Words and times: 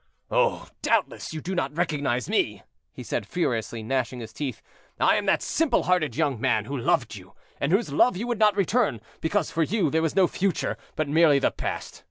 "Oh! 0.31 0.67
doubtless 0.81 1.31
you 1.31 1.41
do 1.41 1.53
not 1.53 1.77
recognize 1.77 2.27
me," 2.27 2.63
he 2.91 3.03
said 3.03 3.27
furiously, 3.27 3.83
gnashing 3.83 4.19
his 4.19 4.33
teeth; 4.33 4.59
"I 4.99 5.15
am 5.15 5.27
that 5.27 5.43
simple 5.43 5.83
hearted 5.83 6.15
young 6.15 6.41
man 6.41 6.65
who 6.65 6.75
loved 6.75 7.15
you, 7.15 7.35
and 7.59 7.71
whose 7.71 7.93
love 7.93 8.17
you 8.17 8.25
would 8.25 8.39
not 8.39 8.57
return, 8.57 8.99
because 9.19 9.51
for 9.51 9.61
you 9.61 9.91
there 9.91 10.01
was 10.01 10.15
no 10.15 10.25
future, 10.25 10.75
but 10.95 11.07
merely 11.07 11.37
the 11.37 11.51
past. 11.51 11.99